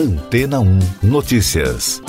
Antena 0.00 0.60
1 0.60 0.78
Notícias. 1.02 2.00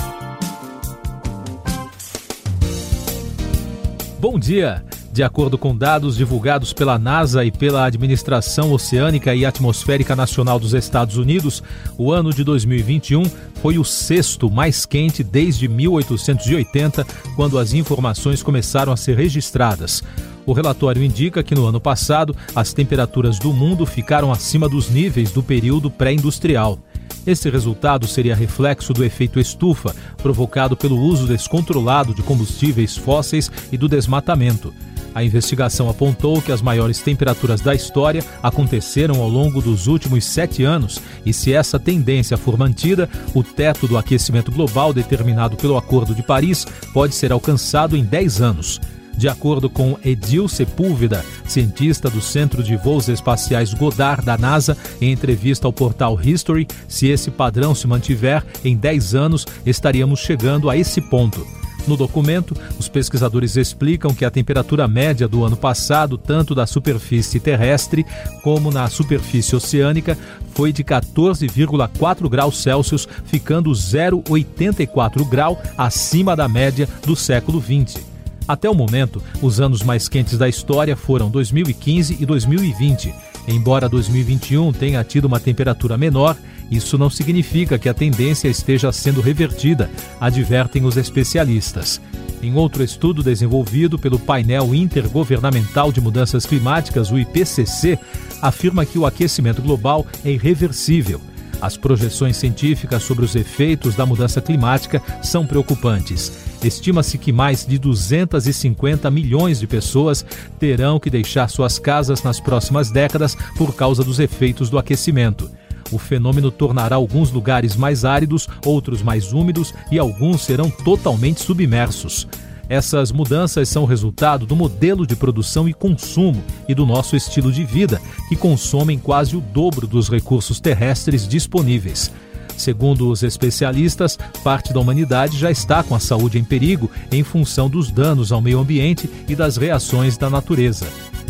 Bom 4.18 4.38
dia! 4.38 4.82
De 5.12 5.22
acordo 5.22 5.58
com 5.58 5.76
dados 5.76 6.16
divulgados 6.16 6.72
pela 6.72 6.98
NASA 6.98 7.44
e 7.44 7.52
pela 7.52 7.84
Administração 7.84 8.72
Oceânica 8.72 9.34
e 9.34 9.44
Atmosférica 9.44 10.16
Nacional 10.16 10.58
dos 10.58 10.72
Estados 10.72 11.18
Unidos, 11.18 11.62
o 11.98 12.10
ano 12.10 12.32
de 12.32 12.42
2021 12.42 13.24
foi 13.60 13.78
o 13.78 13.84
sexto 13.84 14.50
mais 14.50 14.86
quente 14.86 15.22
desde 15.22 15.68
1880, 15.68 17.06
quando 17.36 17.58
as 17.58 17.74
informações 17.74 18.42
começaram 18.42 18.90
a 18.90 18.96
ser 18.96 19.18
registradas. 19.18 20.02
O 20.46 20.54
relatório 20.54 21.02
indica 21.02 21.42
que 21.42 21.54
no 21.54 21.66
ano 21.66 21.78
passado 21.78 22.34
as 22.56 22.72
temperaturas 22.72 23.38
do 23.38 23.52
mundo 23.52 23.84
ficaram 23.84 24.32
acima 24.32 24.66
dos 24.66 24.88
níveis 24.88 25.30
do 25.30 25.42
período 25.42 25.90
pré-industrial. 25.90 26.78
Esse 27.26 27.48
resultado 27.48 28.06
seria 28.06 28.34
reflexo 28.34 28.92
do 28.92 29.04
efeito 29.04 29.38
estufa, 29.38 29.94
provocado 30.18 30.76
pelo 30.76 30.98
uso 30.98 31.26
descontrolado 31.26 32.14
de 32.14 32.22
combustíveis 32.22 32.96
fósseis 32.96 33.50
e 33.70 33.76
do 33.76 33.88
desmatamento. 33.88 34.74
A 35.14 35.22
investigação 35.22 35.90
apontou 35.90 36.40
que 36.40 36.50
as 36.50 36.62
maiores 36.62 37.00
temperaturas 37.00 37.60
da 37.60 37.74
história 37.74 38.24
aconteceram 38.42 39.20
ao 39.20 39.28
longo 39.28 39.60
dos 39.60 39.86
últimos 39.86 40.24
sete 40.24 40.64
anos, 40.64 41.00
e 41.24 41.32
se 41.32 41.52
essa 41.52 41.78
tendência 41.78 42.36
for 42.36 42.56
mantida, 42.56 43.08
o 43.34 43.42
teto 43.42 43.86
do 43.86 43.98
aquecimento 43.98 44.50
global 44.50 44.92
determinado 44.92 45.56
pelo 45.56 45.76
Acordo 45.76 46.14
de 46.14 46.22
Paris 46.22 46.66
pode 46.94 47.14
ser 47.14 47.30
alcançado 47.30 47.96
em 47.96 48.02
10 48.02 48.40
anos. 48.40 48.80
De 49.16 49.28
acordo 49.28 49.68
com 49.68 49.98
Edil 50.04 50.48
Sepúlveda, 50.48 51.24
cientista 51.46 52.08
do 52.08 52.20
Centro 52.20 52.62
de 52.62 52.76
Voos 52.76 53.08
Espaciais 53.08 53.74
Goddard 53.74 54.24
da 54.24 54.36
NASA, 54.36 54.76
em 55.00 55.12
entrevista 55.12 55.66
ao 55.66 55.72
portal 55.72 56.18
History, 56.22 56.66
se 56.88 57.08
esse 57.08 57.30
padrão 57.30 57.74
se 57.74 57.86
mantiver, 57.86 58.44
em 58.64 58.76
10 58.76 59.14
anos 59.14 59.46
estaríamos 59.64 60.20
chegando 60.20 60.68
a 60.68 60.76
esse 60.76 61.00
ponto. 61.00 61.46
No 61.86 61.96
documento, 61.96 62.56
os 62.78 62.88
pesquisadores 62.88 63.56
explicam 63.56 64.14
que 64.14 64.24
a 64.24 64.30
temperatura 64.30 64.86
média 64.86 65.26
do 65.26 65.44
ano 65.44 65.56
passado, 65.56 66.16
tanto 66.16 66.54
da 66.54 66.64
superfície 66.64 67.40
terrestre 67.40 68.06
como 68.42 68.70
na 68.70 68.88
superfície 68.88 69.56
oceânica, 69.56 70.16
foi 70.54 70.72
de 70.72 70.84
14,4 70.84 72.28
graus 72.28 72.62
Celsius, 72.62 73.08
ficando 73.24 73.70
0,84 73.70 75.28
grau 75.28 75.60
acima 75.76 76.36
da 76.36 76.48
média 76.48 76.88
do 77.04 77.16
século 77.16 77.58
20. 77.58 78.11
Até 78.46 78.68
o 78.68 78.74
momento, 78.74 79.22
os 79.40 79.60
anos 79.60 79.82
mais 79.82 80.08
quentes 80.08 80.36
da 80.36 80.48
história 80.48 80.96
foram 80.96 81.30
2015 81.30 82.18
e 82.20 82.26
2020. 82.26 83.14
Embora 83.48 83.88
2021 83.88 84.72
tenha 84.72 85.02
tido 85.04 85.26
uma 85.26 85.40
temperatura 85.40 85.96
menor, 85.96 86.36
isso 86.70 86.96
não 86.96 87.10
significa 87.10 87.78
que 87.78 87.88
a 87.88 87.94
tendência 87.94 88.48
esteja 88.48 88.90
sendo 88.92 89.20
revertida, 89.20 89.90
advertem 90.20 90.84
os 90.84 90.96
especialistas. 90.96 92.00
Em 92.42 92.56
outro 92.56 92.82
estudo 92.82 93.22
desenvolvido 93.22 93.98
pelo 93.98 94.18
Painel 94.18 94.74
Intergovernamental 94.74 95.92
de 95.92 96.00
Mudanças 96.00 96.44
Climáticas, 96.44 97.10
o 97.10 97.18
IPCC, 97.18 97.98
afirma 98.40 98.84
que 98.84 98.98
o 98.98 99.06
aquecimento 99.06 99.62
global 99.62 100.04
é 100.24 100.32
irreversível. 100.32 101.20
As 101.60 101.76
projeções 101.76 102.36
científicas 102.36 103.04
sobre 103.04 103.24
os 103.24 103.36
efeitos 103.36 103.94
da 103.94 104.04
mudança 104.04 104.40
climática 104.40 105.00
são 105.22 105.46
preocupantes. 105.46 106.51
Estima-se 106.62 107.18
que 107.18 107.32
mais 107.32 107.66
de 107.66 107.76
250 107.76 109.10
milhões 109.10 109.58
de 109.58 109.66
pessoas 109.66 110.24
terão 110.60 111.00
que 111.00 111.10
deixar 111.10 111.48
suas 111.48 111.78
casas 111.78 112.22
nas 112.22 112.38
próximas 112.38 112.90
décadas 112.90 113.36
por 113.56 113.74
causa 113.74 114.04
dos 114.04 114.20
efeitos 114.20 114.70
do 114.70 114.78
aquecimento. 114.78 115.50
O 115.90 115.98
fenômeno 115.98 116.50
tornará 116.50 116.96
alguns 116.96 117.30
lugares 117.30 117.76
mais 117.76 118.04
áridos, 118.04 118.48
outros 118.64 119.02
mais 119.02 119.32
úmidos 119.32 119.74
e 119.90 119.98
alguns 119.98 120.42
serão 120.42 120.70
totalmente 120.70 121.40
submersos. 121.40 122.28
Essas 122.68 123.12
mudanças 123.12 123.68
são 123.68 123.84
resultado 123.84 124.46
do 124.46 124.56
modelo 124.56 125.06
de 125.06 125.16
produção 125.16 125.68
e 125.68 125.74
consumo 125.74 126.42
e 126.68 126.74
do 126.74 126.86
nosso 126.86 127.16
estilo 127.16 127.52
de 127.52 127.64
vida, 127.64 128.00
que 128.28 128.36
consomem 128.36 128.98
quase 128.98 129.36
o 129.36 129.40
dobro 129.40 129.86
dos 129.86 130.08
recursos 130.08 130.60
terrestres 130.60 131.28
disponíveis. 131.28 132.10
Segundo 132.56 133.10
os 133.10 133.22
especialistas, 133.22 134.18
parte 134.44 134.72
da 134.72 134.80
humanidade 134.80 135.38
já 135.38 135.50
está 135.50 135.82
com 135.82 135.94
a 135.94 136.00
saúde 136.00 136.38
em 136.38 136.44
perigo 136.44 136.90
em 137.10 137.22
função 137.22 137.68
dos 137.68 137.90
danos 137.90 138.32
ao 138.32 138.40
meio 138.40 138.60
ambiente 138.60 139.08
e 139.28 139.34
das 139.34 139.56
reações 139.56 140.16
da 140.16 140.30
natureza. 140.30 140.86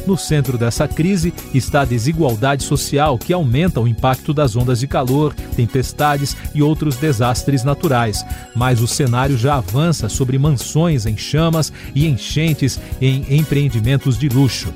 No 0.06 0.16
centro 0.16 0.58
dessa 0.58 0.88
crise 0.88 1.32
está 1.54 1.82
a 1.82 1.84
desigualdade 1.84 2.64
social, 2.64 3.16
que 3.16 3.32
aumenta 3.32 3.80
o 3.80 3.86
impacto 3.86 4.34
das 4.34 4.56
ondas 4.56 4.80
de 4.80 4.86
calor, 4.86 5.32
tempestades 5.54 6.36
e 6.54 6.62
outros 6.62 6.96
desastres 6.96 7.62
naturais. 7.62 8.24
Mas 8.54 8.80
o 8.80 8.88
cenário 8.88 9.38
já 9.38 9.56
avança 9.56 10.08
sobre 10.08 10.38
mansões 10.38 11.06
em 11.06 11.16
chamas 11.16 11.72
e 11.94 12.06
enchentes 12.06 12.80
em 13.00 13.24
empreendimentos 13.38 14.18
de 14.18 14.28
luxo. 14.28 14.72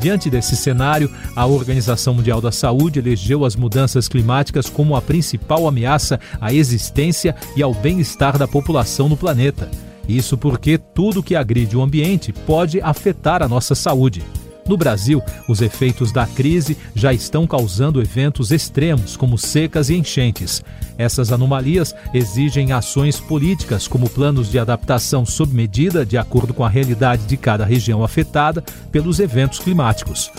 Diante 0.00 0.30
desse 0.30 0.56
cenário, 0.56 1.10
a 1.36 1.44
Organização 1.44 2.14
Mundial 2.14 2.40
da 2.40 2.50
Saúde 2.50 2.98
elegeu 2.98 3.44
as 3.44 3.54
mudanças 3.54 4.08
climáticas 4.08 4.70
como 4.70 4.96
a 4.96 5.02
principal 5.02 5.68
ameaça 5.68 6.18
à 6.40 6.54
existência 6.54 7.36
e 7.54 7.62
ao 7.62 7.74
bem-estar 7.74 8.38
da 8.38 8.48
população 8.48 9.10
no 9.10 9.16
planeta. 9.16 9.70
Isso 10.08 10.38
porque 10.38 10.78
tudo 10.78 11.22
que 11.22 11.36
agride 11.36 11.76
o 11.76 11.82
ambiente 11.82 12.32
pode 12.32 12.80
afetar 12.80 13.42
a 13.42 13.48
nossa 13.48 13.74
saúde. 13.74 14.22
No 14.70 14.76
Brasil, 14.76 15.20
os 15.48 15.60
efeitos 15.60 16.12
da 16.12 16.24
crise 16.24 16.78
já 16.94 17.12
estão 17.12 17.44
causando 17.44 18.00
eventos 18.00 18.52
extremos, 18.52 19.16
como 19.16 19.36
secas 19.36 19.90
e 19.90 19.96
enchentes. 19.96 20.62
Essas 20.96 21.32
anomalias 21.32 21.92
exigem 22.14 22.70
ações 22.70 23.18
políticas, 23.18 23.88
como 23.88 24.08
planos 24.08 24.48
de 24.48 24.60
adaptação 24.60 25.26
sob 25.26 25.52
medida, 25.52 26.06
de 26.06 26.16
acordo 26.16 26.54
com 26.54 26.64
a 26.64 26.68
realidade 26.68 27.26
de 27.26 27.36
cada 27.36 27.64
região 27.64 28.04
afetada 28.04 28.62
pelos 28.92 29.18
eventos 29.18 29.58
climáticos. 29.58 30.30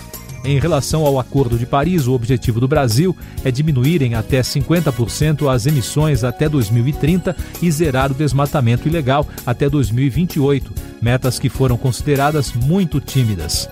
Em 0.45 0.57
relação 0.57 1.05
ao 1.05 1.19
Acordo 1.19 1.57
de 1.57 1.65
Paris, 1.65 2.07
o 2.07 2.13
objetivo 2.13 2.61
do 2.61 2.69
Brasil 2.69 3.13
é 3.43 3.51
diminuir 3.51 4.01
em 4.01 4.15
até 4.15 4.39
50% 4.39 5.53
as 5.53 5.65
emissões 5.65 6.23
até 6.23 6.47
2030 6.47 7.35
e 7.61 7.69
zerar 7.69 8.13
o 8.13 8.15
desmatamento 8.15 8.87
ilegal 8.87 9.27
até 9.45 9.69
2028, 9.69 10.71
metas 11.01 11.37
que 11.37 11.49
foram 11.49 11.75
consideradas 11.75 12.53
muito 12.53 13.01
tímidas. 13.01 13.69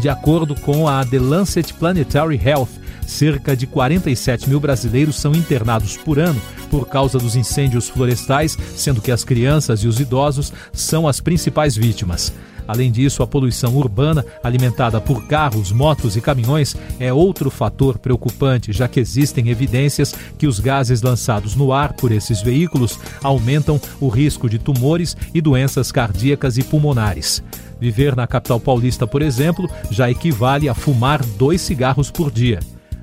De 0.00 0.08
acordo 0.08 0.54
com 0.54 0.88
a 0.88 1.04
The 1.04 1.18
Lancet 1.18 1.74
Planetary 1.74 2.40
Health, 2.42 2.70
cerca 3.06 3.54
de 3.54 3.66
47 3.66 4.48
mil 4.48 4.58
brasileiros 4.58 5.16
são 5.16 5.32
internados 5.32 5.98
por 5.98 6.18
ano 6.18 6.40
por 6.70 6.88
causa 6.88 7.18
dos 7.18 7.36
incêndios 7.36 7.88
florestais, 7.88 8.56
sendo 8.74 9.02
que 9.02 9.12
as 9.12 9.24
crianças 9.24 9.80
e 9.80 9.88
os 9.88 10.00
idosos 10.00 10.52
são 10.72 11.06
as 11.06 11.20
principais 11.20 11.76
vítimas. 11.76 12.32
Além 12.66 12.90
disso, 12.90 13.22
a 13.22 13.26
poluição 13.26 13.76
urbana, 13.76 14.24
alimentada 14.42 15.00
por 15.00 15.26
carros, 15.26 15.72
motos 15.72 16.16
e 16.16 16.20
caminhões, 16.20 16.76
é 16.98 17.12
outro 17.12 17.50
fator 17.50 17.98
preocupante, 17.98 18.72
já 18.72 18.88
que 18.88 19.00
existem 19.00 19.48
evidências 19.48 20.14
que 20.38 20.46
os 20.46 20.60
gases 20.60 21.02
lançados 21.02 21.54
no 21.54 21.72
ar 21.72 21.92
por 21.92 22.12
esses 22.12 22.40
veículos 22.40 22.98
aumentam 23.22 23.78
o 24.00 24.08
risco 24.08 24.48
de 24.48 24.58
tumores 24.58 25.16
e 25.34 25.40
doenças 25.40 25.90
cardíacas 25.90 26.56
e 26.56 26.62
pulmonares. 26.62 27.42
Viver 27.80 28.14
na 28.14 28.26
capital 28.26 28.60
paulista, 28.60 29.06
por 29.06 29.22
exemplo, 29.22 29.68
já 29.90 30.10
equivale 30.10 30.68
a 30.68 30.74
fumar 30.74 31.24
dois 31.24 31.60
cigarros 31.60 32.10
por 32.10 32.30
dia. 32.30 32.60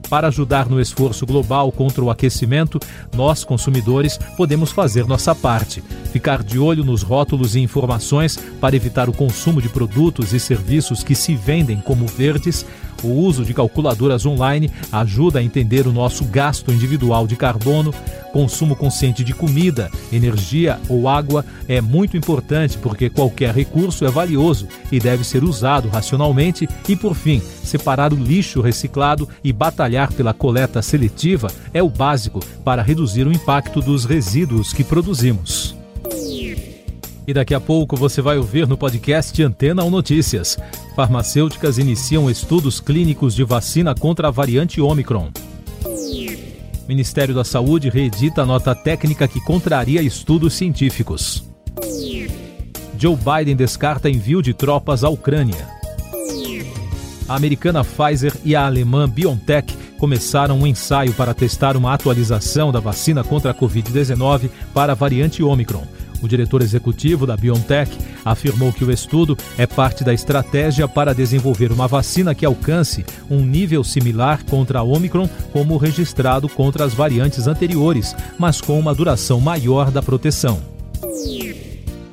Para 0.09 0.27
ajudar 0.27 0.69
no 0.69 0.79
esforço 0.79 1.25
global 1.25 1.71
contra 1.71 2.01
o 2.03 2.09
aquecimento, 2.09 2.79
nós, 3.13 3.43
consumidores, 3.43 4.17
podemos 4.37 4.71
fazer 4.71 5.05
nossa 5.05 5.35
parte. 5.35 5.83
Ficar 6.13 6.43
de 6.43 6.57
olho 6.57 6.83
nos 6.83 7.01
rótulos 7.01 7.55
e 7.55 7.59
informações 7.59 8.37
para 8.61 8.75
evitar 8.75 9.09
o 9.09 9.13
consumo 9.13 9.61
de 9.61 9.67
produtos 9.67 10.33
e 10.33 10.39
serviços 10.39 11.03
que 11.03 11.13
se 11.13 11.35
vendem 11.35 11.81
como 11.81 12.07
verdes, 12.07 12.65
o 13.03 13.07
uso 13.07 13.45
de 13.45 13.53
calculadoras 13.53 14.25
online 14.25 14.71
ajuda 14.91 15.39
a 15.39 15.43
entender 15.43 15.87
o 15.87 15.93
nosso 15.93 16.25
gasto 16.25 16.71
individual 16.71 17.27
de 17.27 17.35
carbono. 17.35 17.93
Consumo 18.33 18.75
consciente 18.75 19.23
de 19.23 19.33
comida, 19.33 19.89
energia 20.11 20.79
ou 20.89 21.07
água 21.07 21.45
é 21.67 21.81
muito 21.81 22.17
importante 22.17 22.77
porque 22.77 23.09
qualquer 23.09 23.53
recurso 23.53 24.05
é 24.05 24.09
valioso 24.09 24.67
e 24.91 24.99
deve 24.99 25.23
ser 25.23 25.43
usado 25.43 25.87
racionalmente. 25.89 26.67
E, 26.87 26.95
por 26.95 27.15
fim, 27.15 27.41
separar 27.63 28.13
o 28.13 28.17
lixo 28.17 28.61
reciclado 28.61 29.27
e 29.43 29.51
batalhar 29.51 30.11
pela 30.11 30.33
coleta 30.33 30.81
seletiva 30.81 31.51
é 31.73 31.81
o 31.81 31.89
básico 31.89 32.39
para 32.63 32.81
reduzir 32.81 33.25
o 33.25 33.31
impacto 33.31 33.81
dos 33.81 34.05
resíduos 34.05 34.73
que 34.73 34.83
produzimos. 34.83 35.76
E 37.27 37.33
daqui 37.33 37.53
a 37.53 37.59
pouco 37.59 37.97
você 37.97 38.21
vai 38.21 38.37
ouvir 38.37 38.65
no 38.65 38.77
podcast 38.77 39.43
Antena 39.43 39.83
ou 39.83 39.91
Notícias. 39.91 40.57
Farmacêuticas 40.95 41.77
iniciam 41.77 42.29
estudos 42.29 42.79
clínicos 42.79 43.35
de 43.35 43.43
vacina 43.43 43.93
contra 43.93 44.29
a 44.29 44.31
variante 44.31 44.79
Omicron. 44.79 45.29
Ministério 46.87 47.35
da 47.35 47.43
Saúde 47.43 47.89
reedita 47.89 48.45
nota 48.45 48.73
técnica 48.73 49.27
que 49.27 49.41
contraria 49.41 50.01
estudos 50.01 50.53
científicos. 50.53 51.43
Joe 52.97 53.17
Biden 53.17 53.57
descarta 53.57 54.09
envio 54.09 54.41
de 54.41 54.53
tropas 54.53 55.03
à 55.03 55.09
Ucrânia. 55.09 55.67
A 57.27 57.35
americana 57.35 57.83
Pfizer 57.83 58.33
e 58.45 58.55
a 58.55 58.65
alemã 58.65 59.07
BioNTech 59.07 59.75
começaram 59.99 60.59
um 60.59 60.65
ensaio 60.65 61.11
para 61.11 61.33
testar 61.33 61.75
uma 61.75 61.93
atualização 61.93 62.71
da 62.71 62.79
vacina 62.79 63.21
contra 63.21 63.51
a 63.51 63.53
Covid-19 63.53 64.49
para 64.73 64.93
a 64.93 64.95
variante 64.95 65.43
Omicron. 65.43 65.96
O 66.21 66.27
diretor 66.27 66.61
executivo 66.61 67.25
da 67.25 67.37
BioNTech 67.37 67.97
afirmou 68.25 68.73
que 68.73 68.83
o 68.83 68.91
estudo 68.91 69.37
é 69.57 69.65
parte 69.67 70.03
da 70.03 70.13
estratégia 70.13 70.87
para 70.87 71.13
desenvolver 71.13 71.71
uma 71.71 71.87
vacina 71.87 72.33
que 72.33 72.45
alcance 72.45 73.05
um 73.29 73.39
nível 73.39 73.83
similar 73.83 74.43
contra 74.45 74.79
a 74.79 74.83
Omicron, 74.83 75.29
como 75.51 75.77
registrado 75.77 76.49
contra 76.49 76.85
as 76.85 76.93
variantes 76.93 77.47
anteriores, 77.47 78.15
mas 78.37 78.61
com 78.61 78.79
uma 78.79 78.93
duração 78.93 79.39
maior 79.39 79.91
da 79.91 80.01
proteção 80.01 80.76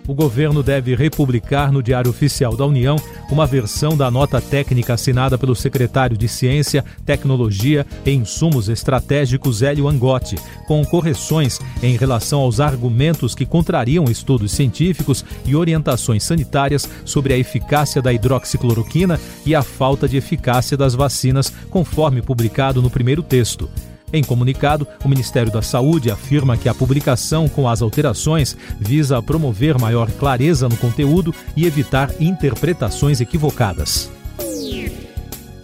o 0.06 0.14
governo 0.14 0.62
deve 0.62 0.94
republicar 0.94 1.72
no 1.72 1.82
Diário 1.82 2.10
Oficial 2.10 2.56
da 2.56 2.66
União 2.66 2.96
uma 3.30 3.46
versão 3.46 3.96
da 3.96 4.10
nota 4.10 4.40
técnica 4.40 4.94
assinada 4.94 5.38
pelo 5.38 5.56
secretário 5.56 6.16
de 6.16 6.28
Ciência, 6.28 6.84
Tecnologia 7.04 7.86
e 8.04 8.10
Insumos 8.10 8.68
Estratégicos 8.68 9.62
Hélio 9.62 9.88
Angotti, 9.88 10.36
com 10.66 10.84
correções 10.84 11.58
em 11.82 11.96
relação 11.96 12.40
aos 12.40 12.60
argumentos 12.60 13.34
que 13.34 13.46
contrariam 13.46 14.04
estudos 14.04 14.52
científicos 14.52 15.24
e 15.44 15.56
orientações 15.56 16.22
sanitárias 16.22 16.88
sobre 17.04 17.32
a 17.32 17.38
eficácia 17.38 18.02
da 18.02 18.12
hidroxicloroquina 18.12 19.18
e 19.46 19.54
a 19.54 19.62
falta 19.62 20.08
de 20.08 20.16
eficácia 20.16 20.76
das 20.76 20.94
vacinas, 20.94 21.52
conforme 21.70 22.20
publicado 22.20 22.82
no 22.82 22.90
primeiro 22.90 23.22
texto. 23.22 23.68
Em 24.12 24.22
comunicado, 24.22 24.86
o 25.04 25.08
Ministério 25.08 25.50
da 25.50 25.62
Saúde 25.62 26.10
afirma 26.10 26.56
que 26.56 26.68
a 26.68 26.74
publicação 26.74 27.48
com 27.48 27.68
as 27.68 27.82
alterações 27.82 28.56
visa 28.78 29.20
promover 29.22 29.78
maior 29.78 30.10
clareza 30.10 30.68
no 30.68 30.76
conteúdo 30.76 31.34
e 31.56 31.66
evitar 31.66 32.10
interpretações 32.20 33.20
equivocadas. 33.20 34.10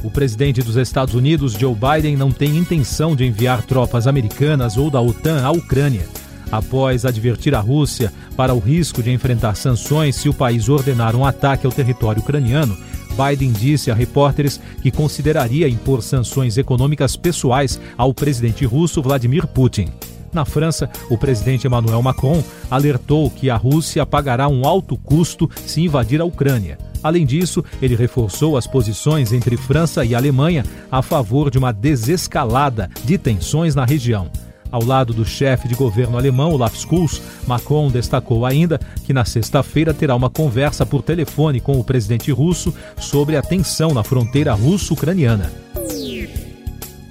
O 0.02 0.10
presidente 0.10 0.62
dos 0.62 0.76
Estados 0.76 1.14
Unidos, 1.14 1.52
Joe 1.52 1.74
Biden, 1.74 2.16
não 2.16 2.32
tem 2.32 2.56
intenção 2.56 3.14
de 3.14 3.26
enviar 3.26 3.62
tropas 3.62 4.06
americanas 4.06 4.78
ou 4.78 4.90
da 4.90 5.00
OTAN 5.00 5.44
à 5.44 5.50
Ucrânia. 5.50 6.08
Após 6.50 7.04
advertir 7.04 7.54
a 7.54 7.60
Rússia 7.60 8.12
para 8.36 8.54
o 8.54 8.58
risco 8.58 9.02
de 9.02 9.12
enfrentar 9.12 9.54
sanções 9.54 10.16
se 10.16 10.28
o 10.28 10.34
país 10.34 10.68
ordenar 10.68 11.14
um 11.14 11.24
ataque 11.24 11.66
ao 11.66 11.72
território 11.72 12.22
ucraniano, 12.22 12.76
Biden 13.20 13.52
disse 13.52 13.90
a 13.90 13.94
repórteres 13.94 14.58
que 14.80 14.90
consideraria 14.90 15.68
impor 15.68 16.02
sanções 16.02 16.56
econômicas 16.56 17.16
pessoais 17.16 17.78
ao 17.98 18.14
presidente 18.14 18.64
russo 18.64 19.02
Vladimir 19.02 19.46
Putin. 19.46 19.88
Na 20.32 20.44
França, 20.44 20.88
o 21.10 21.18
presidente 21.18 21.66
Emmanuel 21.66 22.00
Macron 22.02 22.42
alertou 22.70 23.28
que 23.28 23.50
a 23.50 23.56
Rússia 23.56 24.06
pagará 24.06 24.48
um 24.48 24.64
alto 24.64 24.96
custo 24.96 25.50
se 25.66 25.82
invadir 25.82 26.20
a 26.20 26.24
Ucrânia. 26.24 26.78
Além 27.02 27.26
disso, 27.26 27.64
ele 27.82 27.96
reforçou 27.96 28.56
as 28.56 28.66
posições 28.66 29.32
entre 29.32 29.56
França 29.56 30.04
e 30.04 30.14
Alemanha 30.14 30.64
a 30.90 31.02
favor 31.02 31.50
de 31.50 31.58
uma 31.58 31.72
desescalada 31.72 32.88
de 33.04 33.18
tensões 33.18 33.74
na 33.74 33.84
região. 33.84 34.30
Ao 34.70 34.84
lado 34.84 35.12
do 35.12 35.24
chefe 35.24 35.66
de 35.66 35.74
governo 35.74 36.16
alemão, 36.16 36.52
Olaf 36.52 36.76
Scholz, 36.76 37.20
Macron 37.46 37.90
destacou 37.90 38.46
ainda 38.46 38.78
que 39.04 39.12
na 39.12 39.24
sexta-feira 39.24 39.92
terá 39.92 40.14
uma 40.14 40.30
conversa 40.30 40.86
por 40.86 41.02
telefone 41.02 41.60
com 41.60 41.78
o 41.78 41.84
presidente 41.84 42.30
russo 42.30 42.72
sobre 42.96 43.36
a 43.36 43.42
tensão 43.42 43.92
na 43.92 44.04
fronteira 44.04 44.52
russo-ucraniana. 44.52 45.50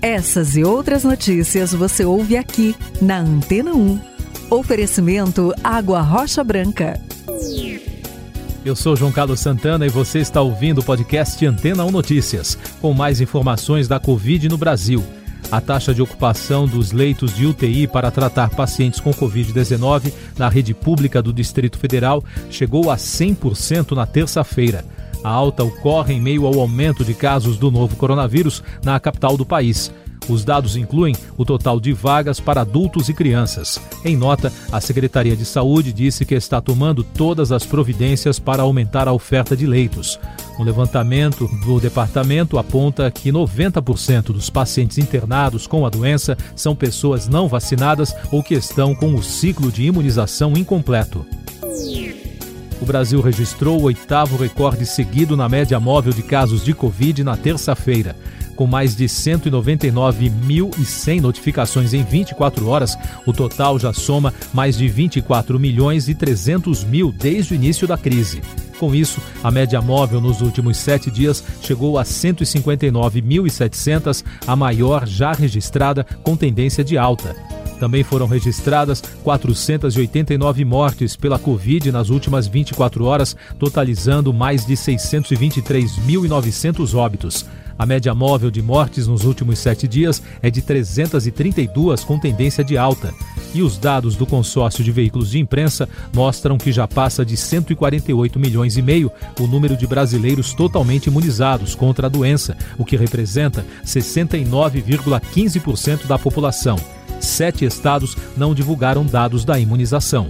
Essas 0.01 0.55
e 0.55 0.63
outras 0.63 1.03
notícias 1.03 1.73
você 1.73 2.05
ouve 2.05 2.37
aqui 2.37 2.73
na 3.01 3.19
Antena 3.19 3.73
1. 3.73 3.99
Oferecimento 4.49 5.53
Água 5.61 5.99
Rocha 6.01 6.43
Branca. 6.43 6.99
Eu 8.63 8.75
sou 8.75 8.95
João 8.95 9.11
Carlos 9.11 9.39
Santana 9.41 9.85
e 9.85 9.89
você 9.89 10.19
está 10.19 10.41
ouvindo 10.41 10.79
o 10.79 10.83
podcast 10.83 11.45
Antena 11.45 11.83
1 11.83 11.91
Notícias, 11.91 12.57
com 12.81 12.93
mais 12.93 13.19
informações 13.19 13.87
da 13.87 13.99
Covid 13.99 14.47
no 14.47 14.57
Brasil. 14.57 15.03
A 15.51 15.59
taxa 15.59 15.93
de 15.93 16.01
ocupação 16.01 16.67
dos 16.67 16.91
leitos 16.91 17.35
de 17.35 17.45
UTI 17.45 17.87
para 17.87 18.11
tratar 18.11 18.49
pacientes 18.51 18.99
com 18.99 19.11
Covid-19 19.11 20.13
na 20.37 20.47
rede 20.47 20.73
pública 20.73 21.21
do 21.21 21.33
Distrito 21.33 21.77
Federal 21.77 22.23
chegou 22.49 22.91
a 22.91 22.97
100% 22.97 23.91
na 23.91 24.05
terça-feira. 24.05 24.85
A 25.23 25.29
alta 25.29 25.63
ocorre 25.63 26.13
em 26.13 26.21
meio 26.21 26.45
ao 26.45 26.59
aumento 26.59 27.03
de 27.03 27.13
casos 27.13 27.57
do 27.57 27.69
novo 27.69 27.95
coronavírus 27.95 28.63
na 28.83 28.99
capital 28.99 29.35
do 29.35 29.45
país. 29.45 29.91
Os 30.29 30.45
dados 30.45 30.75
incluem 30.75 31.15
o 31.35 31.43
total 31.43 31.79
de 31.79 31.91
vagas 31.91 32.39
para 32.39 32.61
adultos 32.61 33.09
e 33.09 33.13
crianças. 33.13 33.81
Em 34.05 34.15
nota, 34.15 34.53
a 34.71 34.79
Secretaria 34.79 35.35
de 35.35 35.43
Saúde 35.43 35.91
disse 35.91 36.23
que 36.23 36.35
está 36.35 36.61
tomando 36.61 37.03
todas 37.03 37.51
as 37.51 37.65
providências 37.65 38.37
para 38.37 38.61
aumentar 38.61 39.07
a 39.07 39.13
oferta 39.13 39.57
de 39.57 39.65
leitos. 39.65 40.19
Um 40.59 40.63
levantamento 40.63 41.49
do 41.65 41.79
departamento 41.79 42.57
aponta 42.57 43.09
que 43.09 43.31
90% 43.31 44.33
dos 44.33 44.49
pacientes 44.49 44.97
internados 44.97 45.65
com 45.65 45.85
a 45.85 45.89
doença 45.89 46.37
são 46.55 46.75
pessoas 46.75 47.27
não 47.27 47.47
vacinadas 47.47 48.13
ou 48.31 48.43
que 48.43 48.53
estão 48.53 48.93
com 48.93 49.15
o 49.15 49.23
ciclo 49.23 49.71
de 49.71 49.83
imunização 49.83 50.53
incompleto. 50.57 51.25
O 52.81 52.85
Brasil 52.85 53.21
registrou 53.21 53.79
o 53.79 53.83
oitavo 53.83 54.35
recorde 54.37 54.85
seguido 54.85 55.35
na 55.35 55.49
média 55.49 55.77
móvel 55.79 56.13
de 56.13 56.21
casos 56.23 56.63
de 56.63 56.73
Covid 56.73 57.21
na 57.23 57.35
terça-feira. 57.35 58.15
Com 58.55 58.67
mais 58.67 58.95
de 58.95 59.05
199.100 59.05 61.21
notificações 61.21 61.93
em 61.93 62.03
24 62.03 62.67
horas, 62.67 62.97
o 63.25 63.33
total 63.33 63.79
já 63.79 63.91
soma 63.93 64.33
mais 64.53 64.77
de 64.77 64.87
24 64.87 65.59
milhões 65.59 66.07
e 66.09 66.15
300 66.15 66.83
mil 66.83 67.11
desde 67.11 67.53
o 67.53 67.55
início 67.55 67.87
da 67.87 67.97
crise. 67.97 68.41
Com 68.77 68.93
isso, 68.95 69.21
a 69.43 69.51
média 69.51 69.81
móvel 69.81 70.21
nos 70.21 70.39
últimos 70.41 70.77
sete 70.77 71.11
dias 71.11 71.43
chegou 71.61 71.97
a 71.97 72.03
159.700, 72.03 74.23
a 74.47 74.55
maior 74.55 75.05
já 75.05 75.33
registrada 75.33 76.05
com 76.23 76.37
tendência 76.37 76.81
de 76.83 76.97
alta. 76.97 77.58
Também 77.79 78.03
foram 78.03 78.27
registradas 78.27 79.01
489 79.23 80.65
mortes 80.65 81.15
pela 81.15 81.39
Covid 81.39 81.89
nas 81.91 82.09
últimas 82.09 82.47
24 82.47 83.05
horas, 83.05 83.35
totalizando 83.57 84.31
mais 84.33 84.65
de 84.65 84.73
623.900 84.73 86.93
óbitos. 86.93 87.45
A 87.79 87.85
média 87.85 88.13
móvel 88.13 88.51
de 88.51 88.61
mortes 88.61 89.07
nos 89.07 89.23
últimos 89.23 89.57
sete 89.59 89.87
dias 89.87 90.21
é 90.41 90.51
de 90.51 90.61
332, 90.61 92.03
com 92.03 92.19
tendência 92.19 92.61
de 92.61 92.77
alta. 92.77 93.13
E 93.55 93.61
os 93.61 93.77
dados 93.77 94.17
do 94.17 94.25
consórcio 94.25 94.83
de 94.83 94.91
veículos 94.91 95.31
de 95.31 95.39
imprensa 95.39 95.87
mostram 96.13 96.57
que 96.57 96.73
já 96.73 96.85
passa 96.85 97.25
de 97.25 97.37
148 97.37 98.37
milhões 98.37 98.75
e 98.75 98.81
meio 98.81 99.09
o 99.39 99.47
número 99.47 99.77
de 99.77 99.87
brasileiros 99.87 100.53
totalmente 100.53 101.07
imunizados 101.07 101.73
contra 101.73 102.07
a 102.07 102.09
doença, 102.09 102.57
o 102.77 102.83
que 102.83 102.97
representa 102.97 103.65
69,15% 103.85 106.05
da 106.05 106.19
população. 106.19 106.98
Sete 107.19 107.65
estados 107.65 108.15
não 108.37 108.53
divulgaram 108.53 109.05
dados 109.05 109.43
da 109.43 109.59
imunização. 109.59 110.27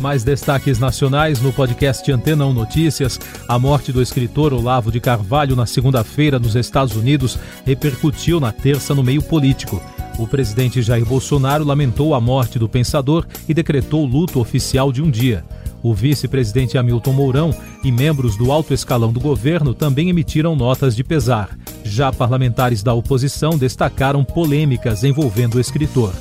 Mais 0.00 0.24
destaques 0.24 0.78
nacionais 0.78 1.42
no 1.42 1.52
podcast 1.52 2.10
Antena 2.10 2.46
1 2.46 2.54
Notícias. 2.54 3.20
A 3.46 3.58
morte 3.58 3.92
do 3.92 4.00
escritor 4.00 4.54
Olavo 4.54 4.90
de 4.90 4.98
Carvalho 4.98 5.54
na 5.54 5.66
segunda-feira 5.66 6.38
nos 6.38 6.56
Estados 6.56 6.96
Unidos 6.96 7.38
repercutiu 7.66 8.40
na 8.40 8.50
terça 8.50 8.94
no 8.94 9.02
meio 9.02 9.22
político. 9.22 9.80
O 10.18 10.26
presidente 10.26 10.80
Jair 10.80 11.04
Bolsonaro 11.04 11.64
lamentou 11.64 12.14
a 12.14 12.20
morte 12.20 12.58
do 12.58 12.68
pensador 12.68 13.26
e 13.46 13.52
decretou 13.52 14.06
luto 14.06 14.40
oficial 14.40 14.90
de 14.90 15.02
um 15.02 15.10
dia. 15.10 15.44
O 15.82 15.94
vice-presidente 15.94 16.78
Hamilton 16.78 17.12
Mourão 17.12 17.54
e 17.84 17.92
membros 17.92 18.36
do 18.36 18.50
alto 18.50 18.72
escalão 18.72 19.12
do 19.12 19.20
governo 19.20 19.74
também 19.74 20.08
emitiram 20.08 20.56
notas 20.56 20.96
de 20.96 21.04
pesar. 21.04 21.50
Já 21.84 22.12
parlamentares 22.12 22.82
da 22.82 22.94
oposição 22.94 23.56
destacaram 23.56 24.24
polêmicas 24.24 25.04
envolvendo 25.04 25.56
o 25.56 25.60
escritor. 25.60 26.12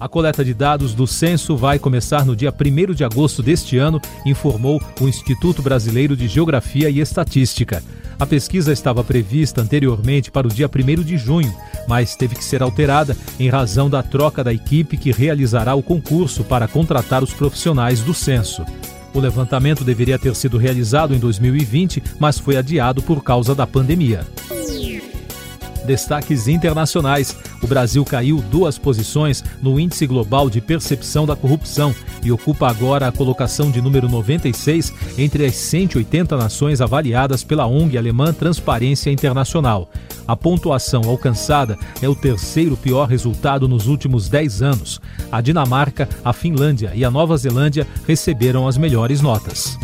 A 0.00 0.08
coleta 0.08 0.42
de 0.42 0.54
dados 0.54 0.94
do 0.94 1.06
censo 1.06 1.54
vai 1.54 1.78
começar 1.78 2.24
no 2.24 2.34
dia 2.34 2.50
1 2.50 2.94
de 2.94 3.04
agosto 3.04 3.42
deste 3.42 3.76
ano, 3.76 4.00
informou 4.24 4.80
o 4.98 5.06
Instituto 5.06 5.60
Brasileiro 5.60 6.16
de 6.16 6.26
Geografia 6.26 6.88
e 6.88 7.00
Estatística. 7.00 7.82
A 8.18 8.24
pesquisa 8.24 8.72
estava 8.72 9.04
prevista 9.04 9.60
anteriormente 9.60 10.30
para 10.30 10.46
o 10.46 10.50
dia 10.50 10.68
1 10.68 11.02
de 11.02 11.18
junho, 11.18 11.54
mas 11.86 12.16
teve 12.16 12.34
que 12.34 12.44
ser 12.44 12.62
alterada 12.62 13.14
em 13.38 13.50
razão 13.50 13.90
da 13.90 14.02
troca 14.02 14.42
da 14.42 14.54
equipe 14.54 14.96
que 14.96 15.12
realizará 15.12 15.74
o 15.74 15.82
concurso 15.82 16.44
para 16.44 16.66
contratar 16.66 17.22
os 17.22 17.34
profissionais 17.34 18.00
do 18.00 18.14
censo. 18.14 18.64
O 19.12 19.18
levantamento 19.18 19.84
deveria 19.84 20.18
ter 20.18 20.34
sido 20.34 20.56
realizado 20.56 21.14
em 21.14 21.18
2020, 21.18 22.02
mas 22.18 22.38
foi 22.38 22.56
adiado 22.56 23.02
por 23.02 23.22
causa 23.22 23.54
da 23.54 23.66
pandemia. 23.66 24.26
Destaques 25.84 26.48
internacionais. 26.48 27.36
O 27.62 27.66
Brasil 27.66 28.04
caiu 28.04 28.42
duas 28.50 28.78
posições 28.78 29.42
no 29.62 29.78
Índice 29.78 30.06
Global 30.06 30.48
de 30.48 30.60
Percepção 30.60 31.26
da 31.26 31.36
Corrupção 31.36 31.94
e 32.22 32.30
ocupa 32.30 32.68
agora 32.68 33.08
a 33.08 33.12
colocação 33.12 33.70
de 33.70 33.80
número 33.80 34.08
96 34.08 34.92
entre 35.18 35.46
as 35.46 35.56
180 35.56 36.36
nações 36.36 36.80
avaliadas 36.80 37.42
pela 37.42 37.66
ONG 37.66 37.96
alemã 37.96 38.32
Transparência 38.32 39.10
Internacional. 39.10 39.88
A 40.26 40.36
pontuação 40.36 41.02
alcançada 41.04 41.76
é 42.00 42.08
o 42.08 42.14
terceiro 42.14 42.76
pior 42.76 43.08
resultado 43.08 43.66
nos 43.66 43.88
últimos 43.88 44.28
10 44.28 44.62
anos. 44.62 45.00
A 45.32 45.40
Dinamarca, 45.40 46.08
a 46.24 46.32
Finlândia 46.32 46.92
e 46.94 47.04
a 47.04 47.10
Nova 47.10 47.36
Zelândia 47.36 47.86
receberam 48.06 48.68
as 48.68 48.76
melhores 48.76 49.20
notas. 49.20 49.76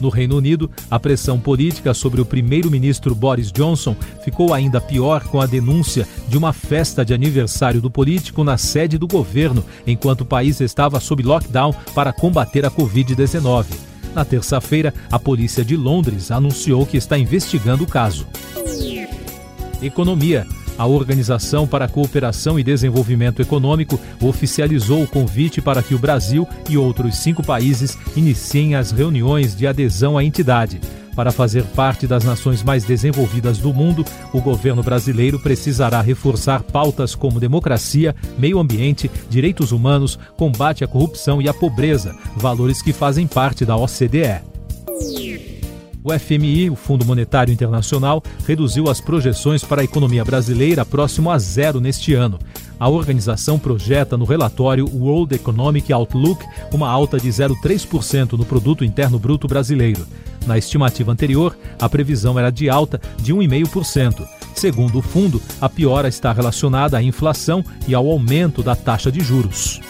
No 0.00 0.08
Reino 0.08 0.36
Unido, 0.36 0.70
a 0.90 0.98
pressão 0.98 1.38
política 1.38 1.94
sobre 1.94 2.20
o 2.20 2.24
primeiro-ministro 2.24 3.14
Boris 3.14 3.50
Johnson 3.50 3.96
ficou 4.24 4.52
ainda 4.52 4.80
pior 4.80 5.24
com 5.24 5.40
a 5.40 5.46
denúncia 5.46 6.06
de 6.28 6.36
uma 6.36 6.52
festa 6.52 7.04
de 7.04 7.14
aniversário 7.14 7.80
do 7.80 7.90
político 7.90 8.44
na 8.44 8.58
sede 8.58 8.98
do 8.98 9.06
governo, 9.06 9.64
enquanto 9.86 10.22
o 10.22 10.26
país 10.26 10.60
estava 10.60 11.00
sob 11.00 11.22
lockdown 11.22 11.72
para 11.94 12.12
combater 12.12 12.64
a 12.66 12.70
Covid-19. 12.70 13.66
Na 14.14 14.24
terça-feira, 14.24 14.94
a 15.10 15.18
polícia 15.18 15.64
de 15.64 15.76
Londres 15.76 16.30
anunciou 16.30 16.86
que 16.86 16.96
está 16.96 17.18
investigando 17.18 17.84
o 17.84 17.86
caso. 17.86 18.26
Economia. 19.82 20.46
A 20.78 20.86
Organização 20.86 21.66
para 21.66 21.86
a 21.86 21.88
Cooperação 21.88 22.58
e 22.58 22.64
Desenvolvimento 22.64 23.40
Econômico 23.40 23.98
oficializou 24.20 25.02
o 25.02 25.06
convite 25.06 25.62
para 25.62 25.82
que 25.82 25.94
o 25.94 25.98
Brasil 25.98 26.46
e 26.68 26.76
outros 26.76 27.16
cinco 27.16 27.42
países 27.42 27.96
iniciem 28.14 28.74
as 28.74 28.90
reuniões 28.90 29.56
de 29.56 29.66
adesão 29.66 30.18
à 30.18 30.24
entidade. 30.24 30.80
Para 31.14 31.32
fazer 31.32 31.64
parte 31.64 32.06
das 32.06 32.24
nações 32.24 32.62
mais 32.62 32.84
desenvolvidas 32.84 33.56
do 33.56 33.72
mundo, 33.72 34.04
o 34.34 34.40
governo 34.40 34.82
brasileiro 34.82 35.40
precisará 35.40 36.02
reforçar 36.02 36.62
pautas 36.62 37.14
como 37.14 37.40
democracia, 37.40 38.14
meio 38.38 38.58
ambiente, 38.58 39.10
direitos 39.30 39.72
humanos, 39.72 40.18
combate 40.36 40.84
à 40.84 40.86
corrupção 40.86 41.40
e 41.40 41.48
à 41.48 41.54
pobreza, 41.54 42.14
valores 42.36 42.82
que 42.82 42.92
fazem 42.92 43.26
parte 43.26 43.64
da 43.64 43.74
OCDE. 43.76 44.55
O 46.06 46.16
FMI, 46.16 46.70
o 46.70 46.76
Fundo 46.76 47.04
Monetário 47.04 47.52
Internacional, 47.52 48.22
reduziu 48.46 48.88
as 48.88 49.00
projeções 49.00 49.64
para 49.64 49.80
a 49.80 49.84
economia 49.84 50.24
brasileira 50.24 50.84
próximo 50.84 51.32
a 51.32 51.36
zero 51.36 51.80
neste 51.80 52.14
ano. 52.14 52.38
A 52.78 52.88
organização 52.88 53.58
projeta 53.58 54.16
no 54.16 54.24
relatório 54.24 54.88
World 54.88 55.34
Economic 55.34 55.92
Outlook 55.92 56.46
uma 56.72 56.88
alta 56.88 57.18
de 57.18 57.28
0,3% 57.28 58.34
no 58.34 58.44
produto 58.44 58.84
interno 58.84 59.18
bruto 59.18 59.48
brasileiro. 59.48 60.06
Na 60.46 60.56
estimativa 60.56 61.10
anterior, 61.10 61.58
a 61.76 61.88
previsão 61.88 62.38
era 62.38 62.50
de 62.50 62.70
alta 62.70 63.00
de 63.20 63.34
1,5%. 63.34 64.24
Segundo 64.54 65.00
o 65.00 65.02
fundo, 65.02 65.42
a 65.60 65.68
piora 65.68 66.06
está 66.06 66.32
relacionada 66.32 66.96
à 66.96 67.02
inflação 67.02 67.64
e 67.88 67.96
ao 67.96 68.08
aumento 68.08 68.62
da 68.62 68.76
taxa 68.76 69.10
de 69.10 69.18
juros. 69.18 69.80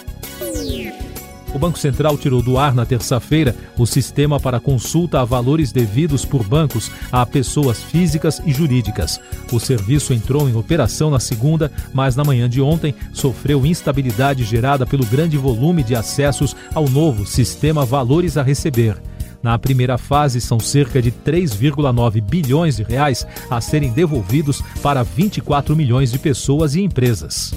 O 1.53 1.59
Banco 1.59 1.79
Central 1.79 2.17
tirou 2.17 2.41
do 2.41 2.57
ar 2.57 2.75
na 2.75 2.85
terça-feira 2.85 3.55
o 3.77 3.85
sistema 3.85 4.39
para 4.39 4.59
consulta 4.59 5.21
a 5.21 5.25
valores 5.25 5.71
devidos 5.71 6.25
por 6.25 6.43
bancos 6.43 6.91
a 7.11 7.25
pessoas 7.25 7.81
físicas 7.81 8.41
e 8.45 8.53
jurídicas. 8.53 9.19
O 9.51 9.59
serviço 9.59 10.13
entrou 10.13 10.49
em 10.49 10.55
operação 10.55 11.09
na 11.09 11.19
segunda, 11.19 11.71
mas 11.93 12.15
na 12.15 12.23
manhã 12.23 12.49
de 12.49 12.61
ontem 12.61 12.93
sofreu 13.13 13.65
instabilidade 13.65 14.43
gerada 14.43 14.85
pelo 14.85 15.05
grande 15.05 15.37
volume 15.37 15.83
de 15.83 15.95
acessos 15.95 16.55
ao 16.73 16.87
novo 16.87 17.25
sistema 17.25 17.85
Valores 17.85 18.37
a 18.37 18.43
Receber. 18.43 19.01
Na 19.41 19.57
primeira 19.57 19.97
fase, 19.97 20.41
são 20.41 20.59
cerca 20.59 21.01
de 21.01 21.11
3,9 21.11 22.21
bilhões 22.21 22.77
de 22.77 22.83
reais 22.83 23.25
a 23.49 23.61
serem 23.61 23.91
devolvidos 23.91 24.61
para 24.81 25.03
24 25.03 25.75
milhões 25.75 26.11
de 26.11 26.19
pessoas 26.19 26.75
e 26.75 26.81
empresas 26.81 27.53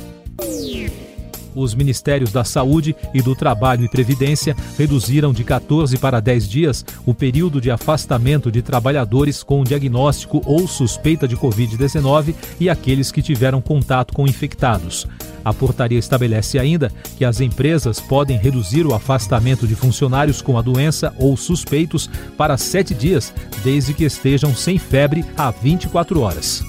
os 1.60 1.74
Ministérios 1.74 2.32
da 2.32 2.44
Saúde 2.44 2.94
e 3.12 3.22
do 3.22 3.34
Trabalho 3.34 3.84
e 3.84 3.88
Previdência 3.88 4.56
reduziram 4.76 5.32
de 5.32 5.44
14 5.44 5.98
para 5.98 6.20
10 6.20 6.48
dias 6.48 6.84
o 7.06 7.14
período 7.14 7.60
de 7.60 7.70
afastamento 7.70 8.50
de 8.50 8.62
trabalhadores 8.62 9.42
com 9.42 9.62
diagnóstico 9.64 10.42
ou 10.44 10.66
suspeita 10.66 11.26
de 11.26 11.36
Covid-19 11.36 12.34
e 12.58 12.68
aqueles 12.68 13.12
que 13.12 13.22
tiveram 13.22 13.60
contato 13.60 14.12
com 14.12 14.26
infectados. 14.26 15.06
A 15.44 15.52
portaria 15.52 15.98
estabelece 15.98 16.58
ainda 16.58 16.92
que 17.16 17.24
as 17.24 17.40
empresas 17.40 17.98
podem 17.98 18.36
reduzir 18.36 18.86
o 18.86 18.94
afastamento 18.94 19.66
de 19.66 19.74
funcionários 19.74 20.42
com 20.42 20.58
a 20.58 20.62
doença 20.62 21.14
ou 21.18 21.36
suspeitos 21.36 22.10
para 22.36 22.58
sete 22.58 22.94
dias, 22.94 23.32
desde 23.64 23.94
que 23.94 24.04
estejam 24.04 24.54
sem 24.54 24.78
febre 24.78 25.24
há 25.36 25.50
24 25.50 26.20
horas. 26.20 26.62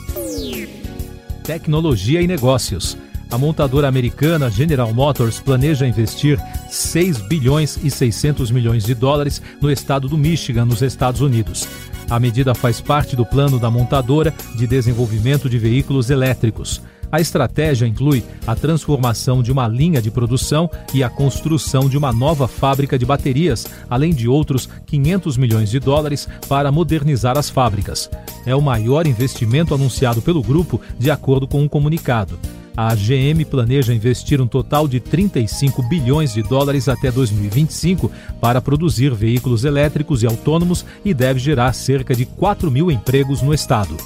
Tecnologia 1.44 2.22
e 2.22 2.28
negócios. 2.28 2.98
A 3.32 3.38
montadora 3.38 3.88
americana 3.88 4.52
General 4.52 4.94
Motors 4.94 5.40
planeja 5.40 5.88
investir 5.88 6.38
6 6.70 7.30
bilhões 7.30 7.80
e 7.82 7.90
600 7.90 8.52
milhões 8.52 8.84
de 8.84 8.94
dólares 8.94 9.42
no 9.62 9.72
estado 9.72 10.10
do 10.10 10.18
Michigan, 10.18 10.66
nos 10.66 10.82
Estados 10.82 11.22
Unidos. 11.22 11.66
A 12.10 12.20
medida 12.20 12.54
faz 12.54 12.82
parte 12.82 13.16
do 13.16 13.26
plano 13.26 13.58
da 13.58 13.72
montadora 13.72 14.34
de 14.58 14.68
desenvolvimento 14.68 15.50
de 15.50 15.58
veículos 15.58 16.10
elétricos. 16.10 16.82
A 17.10 17.22
estratégia 17.22 17.86
inclui 17.86 18.22
a 18.46 18.54
transformação 18.54 19.42
de 19.42 19.50
uma 19.50 19.66
linha 19.66 20.02
de 20.02 20.12
produção 20.12 20.70
e 20.94 21.02
a 21.02 21.10
construção 21.10 21.88
de 21.88 21.98
uma 21.98 22.12
nova 22.12 22.50
fábrica 22.50 23.00
de 23.00 23.06
baterias, 23.06 23.66
além 23.90 24.14
de 24.14 24.28
outros 24.28 24.68
500 24.86 25.38
milhões 25.38 25.70
de 25.70 25.80
dólares 25.80 26.28
para 26.50 26.70
modernizar 26.70 27.38
as 27.38 27.50
fábricas. 27.50 28.10
É 28.46 28.54
o 28.54 28.62
maior 28.62 29.08
investimento 29.08 29.74
anunciado 29.74 30.22
pelo 30.22 30.42
grupo, 30.42 30.82
de 31.00 31.10
acordo 31.10 31.48
com 31.48 31.62
um 31.62 31.68
comunicado. 31.70 32.38
A 32.76 32.96
GM 32.96 33.44
planeja 33.46 33.94
investir 33.94 34.40
um 34.40 34.48
total 34.48 34.88
de 34.88 35.00
35 35.00 35.84
bilhões 35.84 36.34
de 36.34 36.42
dólares 36.42 36.88
até 36.88 37.12
2025 37.12 38.10
para 38.40 38.62
produzir 38.62 39.14
veículos 39.14 39.66
elétricos 39.66 40.24
e 40.24 40.28
autônomos 40.28 40.86
e 41.04 41.14
deve 41.14 41.40
gerar 41.40 41.74
cerca 41.74 42.16
de 42.16 42.26
4 42.26 42.72
mil 42.72 42.90
empregos 42.90 43.42
no 43.42 43.54
estado. 43.54 43.98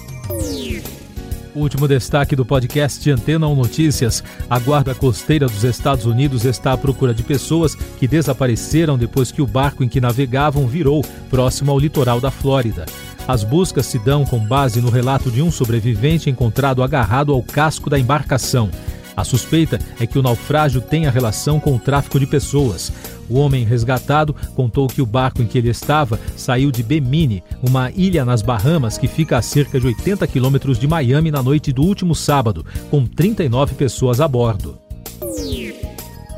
Último 1.55 1.87
destaque 1.87 2.35
do 2.35 2.43
podcast 2.43 3.09
Antena 3.09 3.47
1 3.47 3.55
Notícias. 3.55 4.21
A 4.49 4.59
Guarda 4.59 4.93
Costeira 4.93 5.47
dos 5.47 5.63
Estados 5.63 6.05
Unidos 6.05 6.43
está 6.43 6.73
à 6.73 6.77
procura 6.77 7.13
de 7.13 7.23
pessoas 7.23 7.75
que 7.75 8.09
desapareceram 8.09 8.97
depois 8.97 9.31
que 9.31 9.41
o 9.41 9.47
barco 9.47 9.81
em 9.81 9.87
que 9.87 10.01
navegavam 10.01 10.67
virou 10.67 11.01
próximo 11.29 11.71
ao 11.71 11.79
litoral 11.79 12.19
da 12.19 12.29
Flórida. 12.29 12.85
As 13.27 13.43
buscas 13.43 13.87
se 13.87 13.97
dão 13.97 14.25
com 14.25 14.39
base 14.39 14.81
no 14.81 14.89
relato 14.89 15.31
de 15.31 15.41
um 15.41 15.51
sobrevivente 15.51 16.29
encontrado 16.29 16.83
agarrado 16.83 17.33
ao 17.33 17.41
casco 17.41 17.89
da 17.89 17.97
embarcação. 17.97 18.69
A 19.15 19.23
suspeita 19.23 19.79
é 19.99 20.05
que 20.05 20.19
o 20.19 20.21
naufrágio 20.21 20.81
tenha 20.81 21.09
relação 21.09 21.59
com 21.59 21.75
o 21.75 21.79
tráfico 21.79 22.19
de 22.19 22.27
pessoas. 22.27 22.91
O 23.29 23.39
homem 23.39 23.63
resgatado 23.63 24.35
contou 24.53 24.87
que 24.87 25.01
o 25.01 25.05
barco 25.05 25.41
em 25.41 25.47
que 25.47 25.57
ele 25.57 25.69
estava 25.69 26.19
saiu 26.35 26.69
de 26.69 26.83
Bemini, 26.83 27.41
uma 27.63 27.89
ilha 27.91 28.25
nas 28.25 28.41
Bahamas 28.41 28.97
que 28.97 29.07
fica 29.07 29.37
a 29.37 29.41
cerca 29.41 29.79
de 29.79 29.87
80 29.87 30.27
quilômetros 30.27 30.77
de 30.77 30.87
Miami 30.87 31.31
na 31.31 31.41
noite 31.41 31.71
do 31.71 31.81
último 31.81 32.13
sábado, 32.13 32.65
com 32.91 33.05
39 33.05 33.75
pessoas 33.75 34.19
a 34.19 34.27
bordo. 34.27 34.77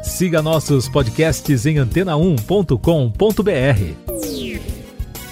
Siga 0.04 0.42
nossos 0.42 0.88
podcasts 0.88 1.66
em 1.66 1.78
antena1.com.br. 1.78 4.07